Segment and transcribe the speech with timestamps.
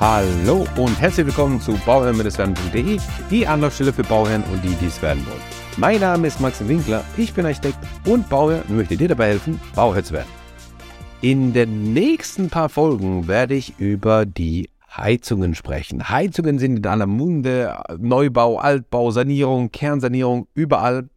[0.00, 2.98] Hallo und herzlich willkommen zu bauherrn-werden.de,
[3.30, 5.42] die Anlaufstelle für Bauherren und die, die es werden wollen.
[5.76, 7.76] Mein Name ist Maxim Winkler, ich bin Architekt
[8.06, 10.30] und Bauherr und möchte dir dabei helfen, Bauherr zu werden.
[11.20, 16.08] In den nächsten paar Folgen werde ich über die Heizungen sprechen.
[16.08, 21.10] Heizungen sind in aller Munde, Neubau, Altbau, Sanierung, Kernsanierung, überall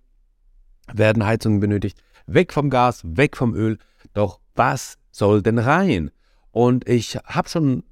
[0.92, 2.04] werden Heizungen benötigt.
[2.28, 3.78] Weg vom Gas, weg vom Öl.
[4.14, 6.12] Doch was soll denn rein?
[6.52, 7.84] Und ich habe schon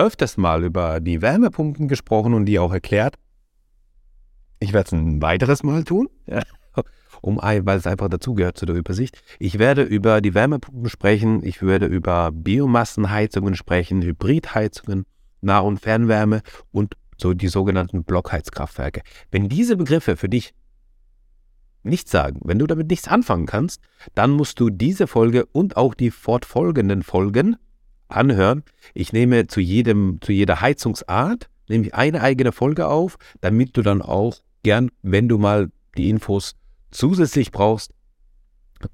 [0.00, 3.16] öfters mal über die Wärmepumpen gesprochen und die auch erklärt.
[4.58, 6.08] Ich werde es ein weiteres Mal tun,
[7.22, 9.22] um, weil es einfach dazugehört zu der Übersicht.
[9.38, 15.04] Ich werde über die Wärmepumpen sprechen, ich werde über Biomassenheizungen sprechen, Hybridheizungen,
[15.40, 19.02] Nah- und Fernwärme und so die sogenannten Blockheizkraftwerke.
[19.30, 20.54] Wenn diese Begriffe für dich
[21.82, 23.82] nichts sagen, wenn du damit nichts anfangen kannst,
[24.14, 27.56] dann musst du diese Folge und auch die fortfolgenden Folgen
[28.10, 28.62] anhören.
[28.94, 33.82] Ich nehme zu jedem, zu jeder Heizungsart, nehme ich eine eigene Folge auf, damit du
[33.82, 36.56] dann auch gern, wenn du mal die Infos
[36.90, 37.92] zusätzlich brauchst,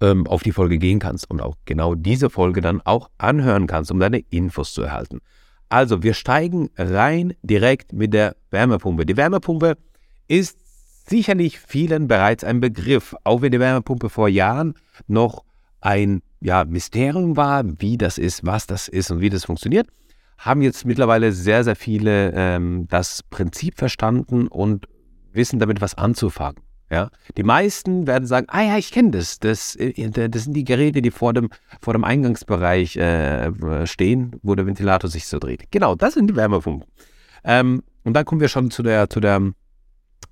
[0.01, 3.91] ähm, auf die Folge gehen kannst und auch genau diese Folge dann auch anhören kannst,
[3.91, 5.21] um deine Infos zu erhalten.
[5.69, 9.05] Also, wir steigen rein direkt mit der Wärmepumpe.
[9.05, 9.77] Die Wärmepumpe
[10.29, 10.59] ist
[11.09, 14.75] sicherlich vielen bereits ein Begriff, auch wenn die Wärmepumpe vor Jahren
[15.07, 15.45] noch
[15.81, 19.89] ein ja, Mysterium war, wie das ist, was das ist und wie das funktioniert,
[20.39, 24.87] haben jetzt mittlerweile sehr, sehr viele ähm, das Prinzip verstanden und
[25.33, 26.63] wissen damit was anzufangen.
[26.89, 27.11] Ja?
[27.37, 29.41] Die meisten werden sagen, ah ja, ich kenne das.
[29.41, 29.75] das.
[29.75, 31.49] Äh, das sind die Geräte, die vor dem,
[31.81, 35.73] vor dem Eingangsbereich äh, stehen, wo der Ventilator sich so dreht.
[35.73, 36.89] Genau, das sind die Wärmepumpen.
[37.43, 39.43] Ähm, und dann kommen wir schon zu der, zu der,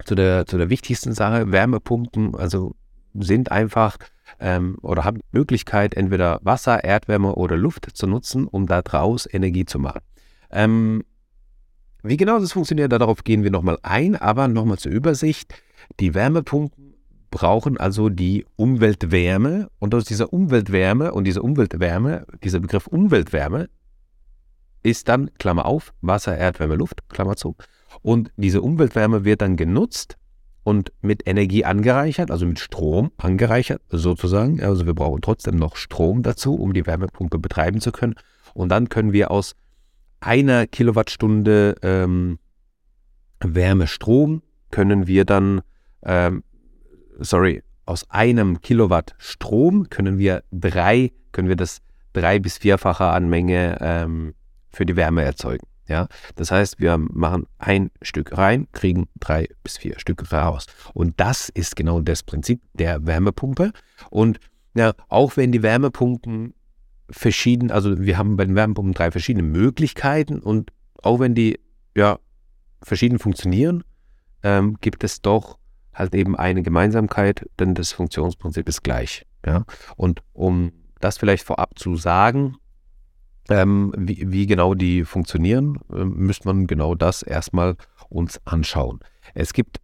[0.05, 1.51] zu der, zu der wichtigsten Sache.
[1.51, 2.77] Wärmepumpen, also
[3.15, 3.99] sind einfach
[4.41, 9.65] ähm, oder haben die Möglichkeit, entweder Wasser, Erdwärme oder Luft zu nutzen, um daraus Energie
[9.65, 10.01] zu machen.
[10.51, 11.05] Ähm,
[12.03, 15.55] wie genau das funktioniert, darauf gehen wir nochmal ein, aber nochmal zur Übersicht.
[16.01, 16.95] Die Wärmepumpen
[17.31, 23.69] brauchen also die Umweltwärme und aus dieser Umweltwärme und dieser Umweltwärme, dieser Begriff Umweltwärme
[24.85, 27.57] ist dann, Klammer auf, Wasser, Erdwärme, Luft, Klammer zu.
[28.03, 30.17] Und diese Umweltwärme wird dann genutzt,
[30.65, 34.63] und mit Energie angereichert, also mit Strom angereichert sozusagen.
[34.63, 38.15] Also wir brauchen trotzdem noch Strom dazu, um die Wärmepumpe betreiben zu können.
[38.55, 39.55] Und dann können wir aus
[40.21, 42.39] einer Kilowattstunde ähm,
[43.41, 45.61] Wärmestrom können wir dann,
[46.03, 46.43] ähm,
[47.19, 51.83] sorry, aus einem Kilowatt Strom können wir drei, können wir das
[52.15, 54.35] drei bis vierfache an Menge ähm,
[54.71, 55.67] für die Wärme erzeugen.
[55.87, 60.67] Ja, das heißt, wir machen ein Stück rein, kriegen drei bis vier Stück raus.
[60.95, 63.73] Und das ist genau das Prinzip der Wärmepumpe.
[64.11, 64.41] Und
[64.75, 66.55] ja, auch wenn die Wärmepumpen
[67.11, 70.73] verschieden, also wir haben bei den Wärmepumpen drei verschiedene Möglichkeiten und
[71.03, 71.61] auch wenn die
[71.95, 72.19] ja
[72.83, 73.85] verschieden funktionieren,
[74.43, 75.59] ähm, gibt es doch
[75.93, 79.27] halt eben eine Gemeinsamkeit, denn das Funktionsprinzip ist gleich.
[79.45, 79.65] Ja,
[79.97, 82.57] und um das vielleicht vorab zu sagen,
[83.49, 87.77] ähm, wie, wie, genau die funktionieren, äh, müsste man genau das erstmal
[88.09, 89.01] uns anschauen.
[89.35, 89.81] Es gibt,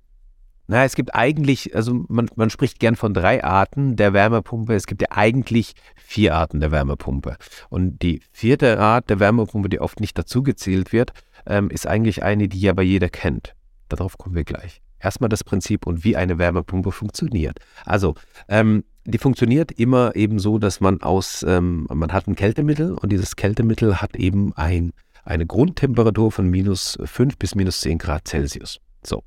[0.66, 4.74] naja, es gibt eigentlich, also man, man spricht gern von drei Arten der Wärmepumpe.
[4.74, 7.36] Es gibt ja eigentlich vier Arten der Wärmepumpe.
[7.68, 11.12] Und die vierte Art der Wärmepumpe, die oft nicht dazu gezählt wird,
[11.46, 13.54] ähm, ist eigentlich eine, die aber jeder kennt.
[13.88, 14.80] Darauf kommen wir gleich.
[15.00, 17.58] Erstmal das Prinzip und wie eine Wärmepumpe funktioniert.
[17.84, 18.14] Also,
[18.48, 23.10] ähm, die funktioniert immer eben so, dass man aus, ähm, man hat ein Kältemittel und
[23.10, 24.92] dieses Kältemittel hat eben ein,
[25.24, 28.78] eine Grundtemperatur von minus 5 bis minus 10 Grad Celsius.
[29.04, 29.22] So.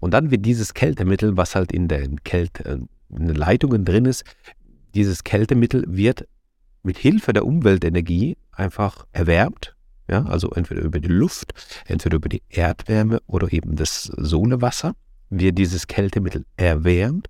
[0.00, 2.78] Und dann wird dieses Kältemittel, was halt in den, Kälte, äh,
[3.16, 4.24] in den Leitungen drin ist,
[4.94, 6.26] dieses Kältemittel wird
[6.82, 9.76] mit Hilfe der Umweltenergie einfach erwärmt.
[10.08, 11.54] Ja, also entweder über die Luft,
[11.86, 14.94] entweder über die Erdwärme oder eben das Sohlewasser
[15.30, 17.28] wird dieses Kältemittel erwärmt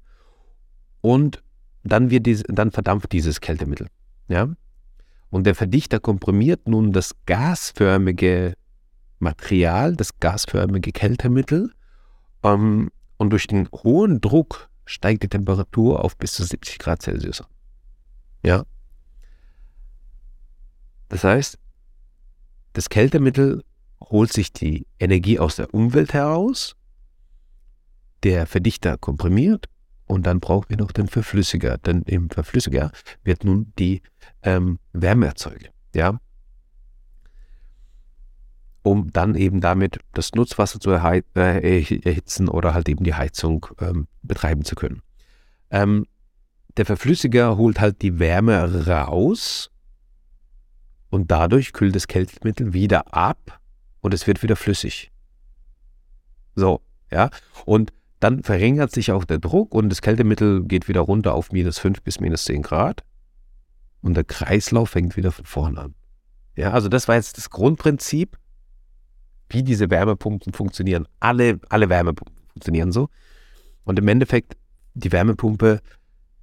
[1.03, 1.43] und
[1.85, 3.89] dann, wird dies, dann verdampft dieses Kältemittel.
[4.29, 4.49] Ja?
[5.31, 8.55] Und der Verdichter komprimiert nun das gasförmige
[9.19, 11.73] Material, das gasförmige Kältemittel.
[12.43, 17.43] Ähm, und durch den hohen Druck steigt die Temperatur auf bis zu 70 Grad Celsius.
[18.45, 18.65] Ja.
[21.09, 21.59] Das heißt,
[22.73, 23.65] das Kältemittel
[24.03, 26.75] holt sich die Energie aus der Umwelt heraus,
[28.23, 29.69] der Verdichter komprimiert
[30.13, 31.79] und dann brauchen wir noch den Verflüssiger.
[31.79, 32.93] Denn im Verflüssiger
[33.25, 34.03] wird nun die
[34.43, 35.73] ähm, Wärme erzeugt.
[35.95, 36.21] Ja?
[38.83, 44.07] Um dann eben damit das Nutzwasser zu äh, erhitzen oder halt eben die Heizung ähm,
[44.23, 45.01] betreiben zu können.
[45.71, 46.07] Ähm,
[46.77, 49.71] der Verflüssiger holt halt die Wärme raus
[51.09, 53.61] und dadurch kühlt das Kältemittel wieder ab
[54.01, 55.11] und es wird wieder flüssig.
[56.55, 57.31] So, ja.
[57.65, 57.93] Und
[58.23, 62.03] dann verringert sich auch der Druck und das Kältemittel geht wieder runter auf minus 5
[62.03, 63.03] bis minus 10 Grad.
[64.01, 65.95] Und der Kreislauf fängt wieder von vorne an.
[66.55, 68.39] Ja, also das war jetzt das Grundprinzip,
[69.49, 71.09] wie diese Wärmepumpen funktionieren.
[71.19, 73.09] Alle, alle Wärmepumpen funktionieren so.
[73.83, 74.57] Und im Endeffekt,
[74.95, 75.81] die Wärmepumpe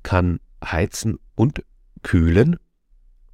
[0.03, 1.63] kann heizen und
[2.03, 2.57] kühlen.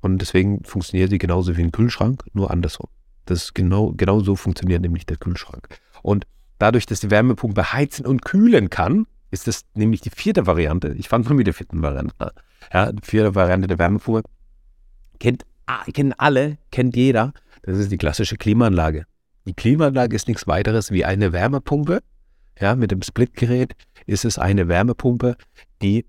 [0.02, 2.90] Und deswegen funktioniert sie genauso wie ein Kühlschrank, nur andersrum.
[3.26, 5.68] Das genau, genau so funktioniert nämlich der Kühlschrank.
[6.04, 6.28] Und
[6.58, 10.94] dadurch, dass die Wärmepumpe heizen und kühlen kann, ist das nämlich die vierte Variante.
[10.98, 12.34] Ich fand schon wieder die vierte Variante.
[12.74, 14.28] Ja, die vierte Variante der Wärmepumpe.
[15.20, 15.46] Kennt,
[15.94, 17.34] kennen alle, kennt jeder.
[17.64, 19.06] Das ist die klassische Klimaanlage.
[19.46, 22.02] Die Klimaanlage ist nichts weiteres wie eine Wärmepumpe.
[22.60, 23.76] Ja, mit dem Splitgerät
[24.06, 25.36] ist es eine Wärmepumpe,
[25.82, 26.06] die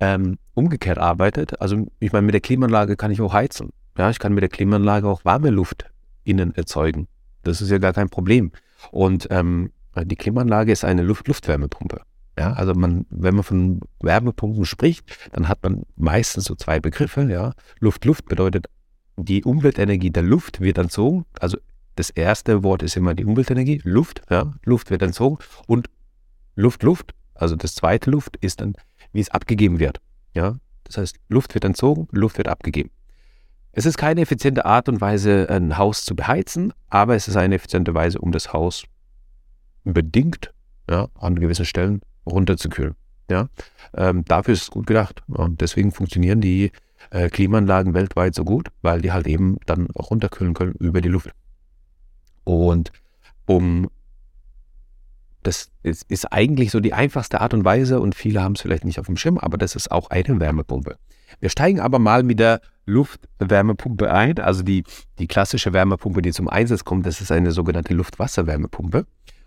[0.00, 1.60] ähm, umgekehrt arbeitet.
[1.60, 3.70] Also ich meine, mit der Klimaanlage kann ich auch heizen.
[3.96, 5.86] Ja, ich kann mit der Klimaanlage auch warme Luft
[6.24, 7.08] innen erzeugen.
[7.44, 8.52] Das ist ja gar kein Problem.
[8.90, 9.70] Und ähm,
[10.04, 12.02] die Klimaanlage ist eine Luft Luftwärmepumpe.
[12.38, 17.22] Ja, also man, wenn man von Wärmepumpen spricht, dann hat man meistens so zwei Begriffe.
[17.30, 18.66] Ja, Luft, Luft bedeutet,
[19.16, 21.24] die Umweltenergie der Luft wird entzogen.
[21.40, 21.56] Also
[21.94, 24.20] das erste Wort ist immer die Umweltenergie, Luft.
[24.28, 25.88] Ja, Luft wird entzogen und
[26.54, 27.14] Luft, Luft.
[27.34, 28.74] Also das zweite Luft ist dann,
[29.12, 30.00] wie es abgegeben wird.
[30.34, 32.90] Ja, das heißt, Luft wird entzogen, Luft wird abgegeben.
[33.72, 37.56] Es ist keine effiziente Art und Weise, ein Haus zu beheizen, aber es ist eine
[37.56, 38.84] effiziente Weise, um das Haus
[39.92, 40.52] bedingt
[40.90, 42.94] ja, an gewissen Stellen runterzukühlen.
[43.30, 43.48] Ja?
[43.94, 45.22] Ähm, dafür ist es gut gedacht.
[45.28, 46.72] Und deswegen funktionieren die
[47.10, 51.08] äh, Klimaanlagen weltweit so gut, weil die halt eben dann auch runterkühlen können über die
[51.08, 51.30] Luft.
[52.44, 52.92] Und
[53.46, 53.88] um
[55.42, 58.84] das ist, ist, eigentlich so die einfachste Art und Weise und viele haben es vielleicht
[58.84, 60.96] nicht auf dem Schirm, aber das ist auch eine Wärmepumpe.
[61.38, 64.82] Wir steigen aber mal mit der Luftwärmepumpe ein, also die,
[65.20, 69.06] die klassische Wärmepumpe, die zum Einsatz kommt, das ist eine sogenannte Luftwasserwärmepumpe.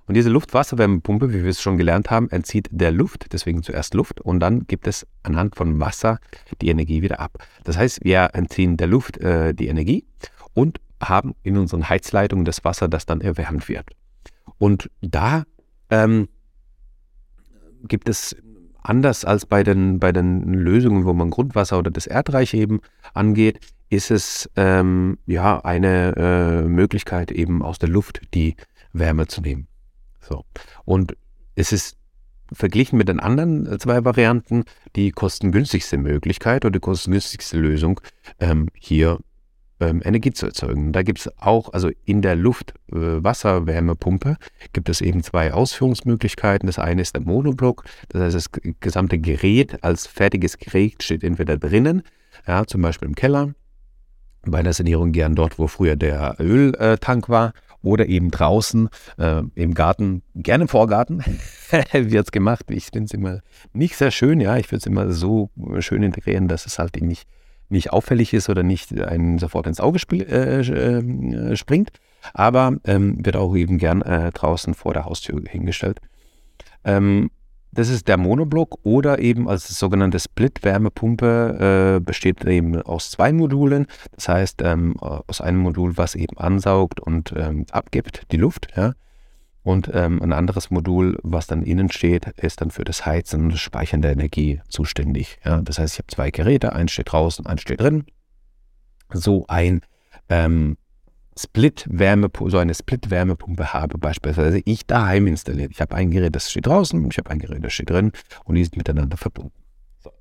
[0.10, 4.20] Und diese Luft-Wasser-Wärmepumpe, wie wir es schon gelernt haben, entzieht der Luft, deswegen zuerst Luft,
[4.20, 6.18] und dann gibt es anhand von Wasser
[6.64, 7.38] die Energie wieder ab.
[7.64, 10.08] Das heißt, wir entziehen der Luft äh, die Energie
[10.56, 13.86] und haben in unseren Heizleitungen das Wasser, das dann erwärmt wird.
[14.58, 15.44] Und da
[15.92, 16.28] ähm,
[17.84, 18.36] gibt es
[18.82, 22.80] anders als bei den, bei den Lösungen, wo man Grundwasser oder das Erdreich eben
[23.14, 23.60] angeht,
[23.92, 28.56] ist es ähm, ja eine äh, Möglichkeit eben aus der Luft die
[28.92, 29.69] Wärme zu nehmen.
[30.22, 30.46] So.
[30.86, 31.16] Und
[31.56, 31.98] es ist
[32.52, 34.64] verglichen mit den anderen äh, zwei Varianten
[34.96, 38.02] die kostengünstigste Möglichkeit oder die kostengünstigste Lösung,
[38.40, 39.20] ähm, hier
[39.80, 40.92] ähm, Energie zu erzeugen.
[40.92, 44.36] Da gibt es auch, also in der Luft-Wasserwärmepumpe äh,
[44.74, 46.68] gibt es eben zwei Ausführungsmöglichkeiten.
[46.68, 48.50] Das eine ist der Monoblock, das heißt, das
[48.80, 52.04] gesamte Gerät als fertiges Gerät steht entweder drinnen,
[52.48, 53.54] ja, zum Beispiel im Keller,
[54.44, 59.74] bei der Sanierung gern dort, wo früher der Öltank war, oder eben draußen äh, im
[59.74, 61.24] Garten, gerne im Vorgarten
[61.92, 62.66] wird es gemacht.
[62.70, 63.40] Ich finde es immer
[63.74, 64.58] nicht sehr schön, ja.
[64.58, 65.50] Ich würde es immer so
[65.80, 67.28] schön integrieren, dass es halt nicht,
[67.70, 71.92] nicht auffällig ist oder nicht einen sofort ins Auge äh, äh, springt.
[72.34, 76.00] Aber ähm, wird auch eben gern äh, draußen vor der Haustür hingestellt.
[76.84, 77.32] Ähm,
[77.72, 83.86] das ist der Monoblock oder eben als sogenannte Split-Wärmepumpe äh, besteht eben aus zwei Modulen.
[84.16, 88.94] Das heißt, ähm, aus einem Modul, was eben ansaugt und ähm, abgibt, die Luft, ja.
[89.62, 93.52] Und ähm, ein anderes Modul, was dann innen steht, ist dann für das Heizen und
[93.52, 95.38] das Speichern der Energie zuständig.
[95.46, 95.62] Ja.
[95.62, 98.06] Das heißt, ich habe zwei Geräte, eins steht draußen, eins steht drin.
[99.14, 99.82] So ein
[100.30, 100.78] ähm,
[101.42, 105.72] Split-Wärmepumpe, so eine Split-Wärmepumpe habe, beispielsweise ich daheim installiert.
[105.72, 108.12] Ich habe ein Gerät, das steht draußen, ich habe ein Gerät, das steht drin
[108.44, 109.54] und die sind miteinander verbunden.
[110.04, 110.12] So.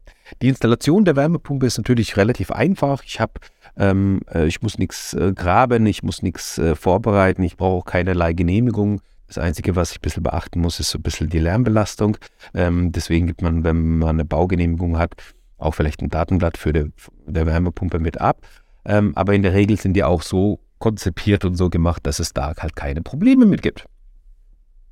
[0.43, 3.03] Die Installation der Wärmepumpe ist natürlich relativ einfach.
[3.05, 3.33] Ich habe,
[3.77, 8.33] ähm, äh, ich muss nichts äh, graben, ich muss nichts äh, vorbereiten, ich brauche keinerlei
[8.33, 9.01] Genehmigung.
[9.27, 12.17] Das Einzige, was ich ein bisschen beachten muss, ist so ein bisschen die Lärmbelastung.
[12.55, 15.15] Ähm, deswegen gibt man, wenn man eine Baugenehmigung hat,
[15.59, 16.93] auch vielleicht ein Datenblatt für die,
[17.27, 18.47] der Wärmepumpe mit ab.
[18.85, 22.33] Ähm, aber in der Regel sind die auch so konzipiert und so gemacht, dass es
[22.33, 23.87] da halt keine Probleme mit gibt.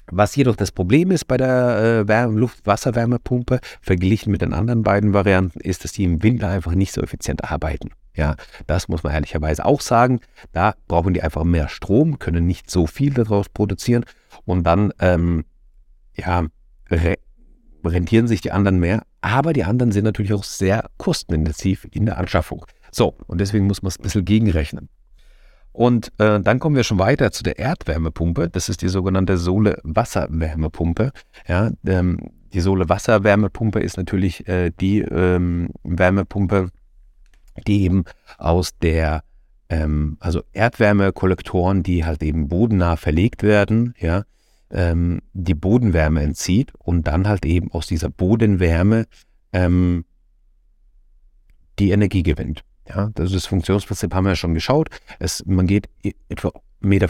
[0.09, 5.59] Was jedoch das Problem ist bei der äh, Luft-Wasserwärmepumpe, verglichen mit den anderen beiden Varianten,
[5.61, 7.91] ist, dass die im Winter einfach nicht so effizient arbeiten.
[8.15, 10.21] Ja, das muss man ehrlicherweise auch sagen.
[10.53, 14.05] Da brauchen die einfach mehr Strom, können nicht so viel daraus produzieren
[14.45, 15.45] und dann, ähm,
[16.15, 16.47] ja,
[16.91, 17.17] re
[17.85, 19.03] rentieren sich die anderen mehr.
[19.21, 22.65] Aber die anderen sind natürlich auch sehr kostenintensiv in der Anschaffung.
[22.91, 24.89] So, und deswegen muss man es ein bisschen gegenrechnen.
[25.77, 28.49] Und äh, dann kommen wir schon weiter zu der Erdwärmepumpe.
[28.49, 31.13] Das ist die sogenannte Sohle-Wasserwärmepumpe.
[31.47, 36.71] Ja, ähm, die Sohle-Wasserwärmepumpe ist natürlich äh, die ähm, Wärmepumpe,
[37.67, 38.05] die eben
[38.39, 39.23] aus der
[39.69, 44.25] ähm, also Erdwärmekollektoren, die halt eben bodennah verlegt werden, ja,
[44.71, 49.05] ähm, die Bodenwärme entzieht und dann halt eben aus dieser Bodenwärme
[49.53, 50.07] ähm,
[51.79, 52.65] die Energie gewinnt.
[52.89, 54.89] Ja, das, ist das Funktionsprinzip haben wir ja schon geschaut.
[55.19, 55.89] Es, man geht
[56.29, 56.49] etwa
[56.83, 57.09] 1,50 Meter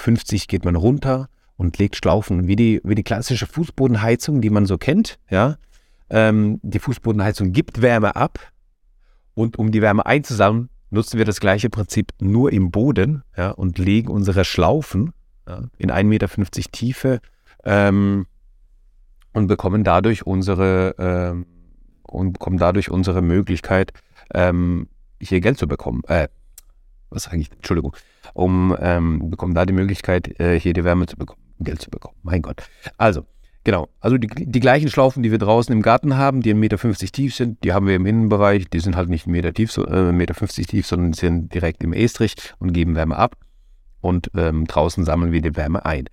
[0.49, 4.79] geht man runter und legt Schlaufen, wie die, wie die klassische Fußbodenheizung, die man so
[4.79, 5.19] kennt.
[5.31, 5.57] Ja,
[6.09, 8.39] ähm, die Fußbodenheizung gibt Wärme ab
[9.35, 13.79] und um die Wärme einzusammeln, nutzen wir das gleiche Prinzip nur im Boden ja, und
[13.79, 15.13] legen unsere Schlaufen
[15.49, 16.29] ja, in 1,50 Meter
[16.73, 17.21] Tiefe
[17.65, 18.27] ähm,
[19.33, 21.47] und bekommen dadurch unsere ähm,
[22.03, 23.93] und bekommen dadurch unsere Möglichkeit,
[24.33, 24.89] ähm,
[25.21, 26.03] hier Geld zu bekommen.
[26.09, 26.29] Äh,
[27.11, 27.51] was sage ich?
[27.53, 27.97] Entschuldigung.
[28.35, 32.17] Um ähm, bekommen da die Möglichkeit, äh, hier die Wärme zu bekommen, Geld zu bekommen.
[32.23, 32.63] Mein Gott.
[32.99, 33.25] Also,
[33.65, 33.89] genau.
[34.01, 37.35] Also die, die gleichen Schlaufen, die wir draußen im Garten haben, die 1,50 Meter tief
[37.35, 38.69] sind, die haben wir im Innenbereich.
[38.69, 41.93] Die sind halt nicht 1,50 Meter tief, so, äh, Meter tief, sondern sind direkt im
[41.93, 43.37] Estrich und geben Wärme ab.
[44.01, 46.09] Und ähm, draußen sammeln wir die Wärme ein.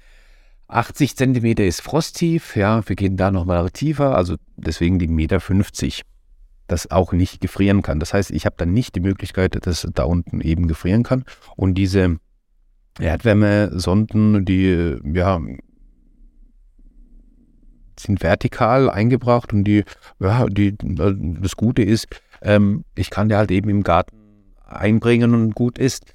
[0.67, 6.03] 80 Zentimeter ist frosttief, ja, wir gehen da nochmal tiefer, also deswegen die Meter 50
[6.67, 8.00] das auch nicht gefrieren kann.
[8.00, 11.25] Das heißt, ich habe dann nicht die Möglichkeit, dass da unten eben gefrieren kann.
[11.55, 12.17] Und diese
[13.00, 15.39] Erdwärmesonden, die ja
[18.00, 19.84] sind vertikal eingebracht und die,
[20.20, 22.08] ja, die, das Gute ist,
[22.41, 24.17] ähm, ich kann der halt eben im Garten
[24.65, 26.13] einbringen und gut ist.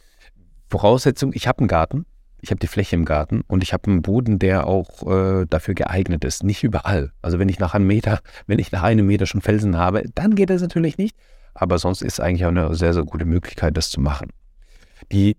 [0.68, 2.04] Voraussetzung, ich habe einen Garten,
[2.40, 5.74] ich habe die Fläche im Garten und ich habe einen Boden, der auch äh, dafür
[5.74, 6.44] geeignet ist.
[6.44, 7.12] Nicht überall.
[7.22, 10.34] Also wenn ich nach einem Meter, wenn ich nach einem Meter schon Felsen habe, dann
[10.34, 11.16] geht das natürlich nicht.
[11.54, 14.30] Aber sonst ist eigentlich auch eine sehr, sehr gute Möglichkeit, das zu machen.
[15.10, 15.36] Die,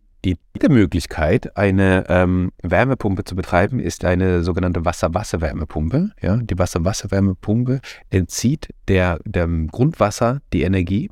[0.59, 6.11] dritte Möglichkeit, eine ähm, Wärmepumpe zu betreiben, ist eine sogenannte Wasser-Wasser-Wärmepumpe.
[6.21, 7.79] Ja, die Wasser-Wasser-Wärmepumpe
[8.09, 11.09] entzieht der, dem Grundwasser die Energie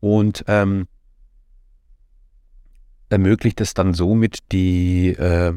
[0.00, 0.88] und ähm,
[3.10, 5.54] ermöglicht es dann somit, die äh,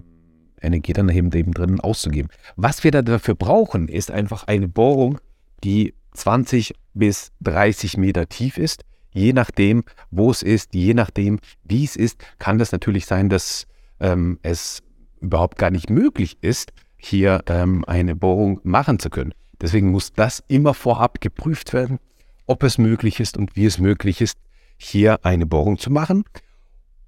[0.61, 2.29] Energie dann eben, eben drinnen auszugeben.
[2.55, 5.19] Was wir da dafür brauchen, ist einfach eine Bohrung,
[5.63, 8.83] die 20 bis 30 Meter tief ist.
[9.11, 13.67] Je nachdem, wo es ist, je nachdem, wie es ist, kann das natürlich sein, dass
[13.99, 14.81] ähm, es
[15.21, 19.33] überhaupt gar nicht möglich ist, hier ähm, eine Bohrung machen zu können.
[19.61, 21.99] Deswegen muss das immer vorab geprüft werden,
[22.47, 24.37] ob es möglich ist und wie es möglich ist,
[24.77, 26.25] hier eine Bohrung zu machen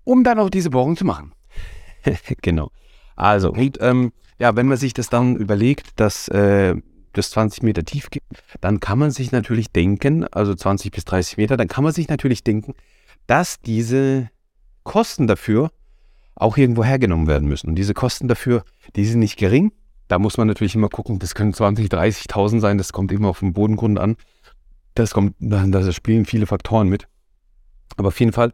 [0.06, 1.34] um dann auch diese Bohrung zu machen.
[2.42, 2.72] genau.
[3.18, 6.76] Also, und, ähm, ja, wenn man sich das dann überlegt, dass äh,
[7.14, 8.28] das 20 Meter tief gibt,
[8.62, 12.08] dann kann man sich natürlich denken, also 20 bis 30 Meter, dann kann man sich
[12.08, 12.74] natürlich denken,
[13.28, 14.30] dass diese
[14.84, 15.72] Kosten dafür
[16.36, 17.70] auch irgendwo hergenommen werden müssen.
[17.70, 18.64] Und diese Kosten dafür,
[18.96, 19.72] die sind nicht gering.
[20.08, 23.40] Da muss man natürlich immer gucken, das können 20, 30.000 sein, das kommt immer auf
[23.40, 24.18] den Bodengrund an.
[24.94, 27.08] Das kommt, da spielen viele Faktoren mit.
[27.98, 28.54] Aber auf jeden Fall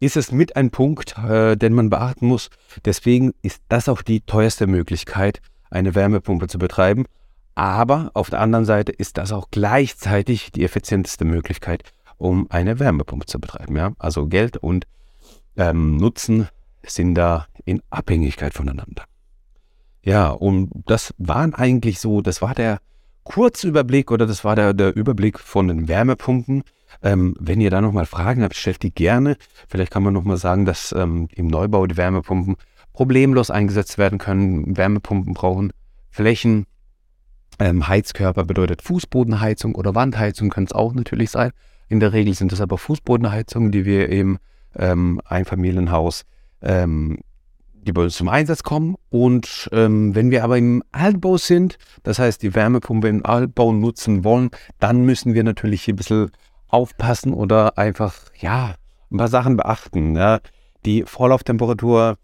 [0.00, 2.50] ist es mit ein Punkt, äh, den man beachten muss.
[2.84, 7.06] Deswegen ist das auch die teuerste Möglichkeit, eine Wärmepumpe zu betreiben.
[7.54, 11.84] Aber auf der anderen Seite ist das auch gleichzeitig die effizienteste Möglichkeit,
[12.18, 13.76] um eine Wärmepumpe zu betreiben.
[13.76, 13.92] Ja?
[13.98, 14.86] Also Geld und
[15.56, 16.48] ähm, Nutzen
[16.82, 19.04] sind da in Abhängigkeit voneinander.
[20.02, 22.78] Ja, und das waren eigentlich so, das war der
[23.24, 26.62] Kurzüberblick oder das war der, der Überblick von den Wärmepumpen.
[27.02, 29.36] Ähm, wenn ihr da nochmal Fragen habt, stellt die gerne.
[29.68, 32.56] Vielleicht kann man nochmal sagen, dass ähm, im Neubau die Wärmepumpen
[32.92, 34.76] problemlos eingesetzt werden können.
[34.76, 35.72] Wärmepumpen brauchen
[36.10, 36.66] Flächen.
[37.58, 41.52] Ähm, Heizkörper bedeutet Fußbodenheizung oder Wandheizung kann es auch natürlich sein.
[41.88, 44.38] In der Regel sind es aber Fußbodenheizungen, die wir im
[44.76, 46.24] ähm, Einfamilienhaus
[46.62, 47.18] ähm,
[47.86, 48.96] die bei uns zum Einsatz kommen.
[49.10, 54.24] Und ähm, wenn wir aber im Altbau sind, das heißt die Wärmepumpe im Altbau nutzen
[54.24, 54.50] wollen,
[54.80, 56.30] dann müssen wir natürlich hier ein bisschen
[56.68, 58.74] aufpassen oder einfach, ja,
[59.10, 60.16] ein paar Sachen beachten.
[60.16, 60.40] Ja.
[60.84, 62.16] Die Vorlauftemperatur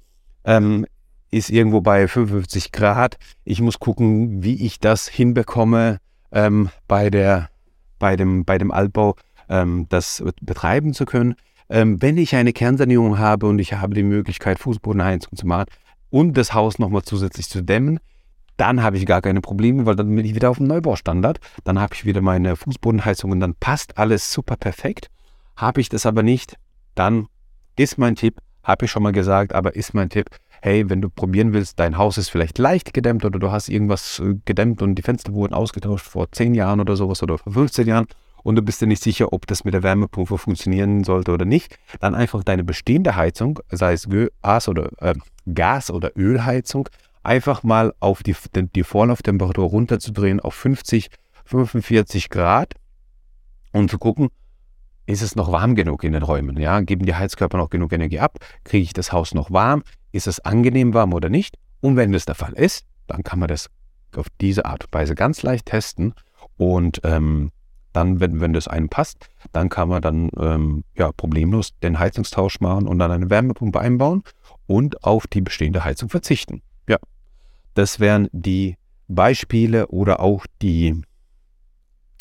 [0.44, 0.86] ähm,
[1.30, 3.18] ist irgendwo bei 55 Grad.
[3.44, 5.98] Ich muss gucken, wie ich das hinbekomme,
[6.30, 7.48] ähm, bei, der,
[7.98, 9.16] bei, dem, bei dem Altbau
[9.48, 11.34] ähm, das betreiben zu können.
[11.68, 15.66] Ähm, wenn ich eine Kernsanierung habe und ich habe die Möglichkeit, Fußbodenheizung zu machen
[16.10, 17.98] und das Haus nochmal zusätzlich zu dämmen,
[18.56, 21.38] dann habe ich gar keine Probleme, weil dann bin ich wieder auf dem Neubaustandard.
[21.64, 25.08] Dann habe ich wieder meine Fußbodenheizung und dann passt alles super perfekt.
[25.56, 26.56] Habe ich das aber nicht,
[26.94, 27.26] dann
[27.76, 30.28] ist mein Tipp, habe ich schon mal gesagt, aber ist mein Tipp,
[30.62, 34.20] hey, wenn du probieren willst, dein Haus ist vielleicht leicht gedämmt oder du hast irgendwas
[34.20, 37.88] äh, gedämmt und die Fenster wurden ausgetauscht vor 10 Jahren oder sowas oder vor 15
[37.88, 38.06] Jahren
[38.44, 41.76] und du bist dir nicht sicher, ob das mit der Wärmepumpe funktionieren sollte oder nicht,
[42.00, 44.08] dann einfach deine bestehende Heizung, sei es
[44.42, 45.14] Gas oder, äh,
[45.52, 46.88] Gas oder Ölheizung,
[47.22, 48.36] einfach mal auf die,
[48.74, 51.08] die Vorlauftemperatur runterzudrehen auf 50,
[51.44, 52.74] 45 Grad
[53.72, 54.30] und zu gucken,
[55.06, 56.56] ist es noch warm genug in den Räumen?
[56.58, 58.38] Ja, geben die Heizkörper noch genug Energie ab?
[58.64, 59.82] Kriege ich das Haus noch warm?
[60.12, 61.58] Ist es angenehm warm oder nicht?
[61.80, 63.68] Und wenn das der Fall ist, dann kann man das
[64.14, 66.14] auf diese Art und Weise ganz leicht testen
[66.56, 67.50] und ähm,
[67.92, 72.60] dann, wenn, wenn das einem passt, dann kann man dann ähm, ja, problemlos den Heizungstausch
[72.60, 74.22] machen und dann eine Wärmepumpe einbauen
[74.66, 76.62] und auf die bestehende Heizung verzichten.
[77.74, 78.76] Das wären die
[79.08, 81.02] Beispiele oder auch die,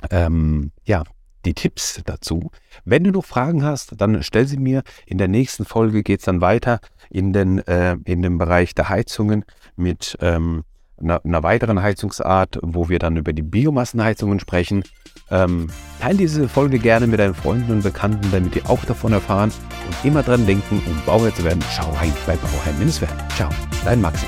[0.09, 1.03] ähm, ja,
[1.45, 2.51] die Tipps dazu.
[2.85, 4.83] Wenn du noch Fragen hast, dann stell sie mir.
[5.05, 6.79] In der nächsten Folge geht es dann weiter
[7.09, 10.63] in den, äh, in den Bereich der Heizungen mit ähm,
[11.01, 14.83] einer, einer, weiteren Heizungsart, wo wir dann über die Biomassenheizungen sprechen.
[15.31, 15.67] Ähm,
[15.99, 19.51] teile diese Folge gerne mit deinen Freunden und Bekannten, damit die auch davon erfahren
[19.87, 21.63] und immer dran denken, um Bauherr zu werden.
[21.71, 23.29] Schau rein bei Bauherr-werden.
[23.35, 23.49] Ciao,
[23.83, 24.25] dein Maxi.